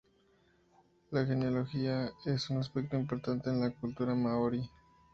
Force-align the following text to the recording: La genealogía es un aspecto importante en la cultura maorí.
La 1.11 1.27
genealogía 1.27 2.09
es 2.25 2.49
un 2.49 2.57
aspecto 2.57 2.95
importante 2.97 3.51
en 3.51 3.59
la 3.59 3.69
cultura 3.69 4.15
maorí. 4.15 4.67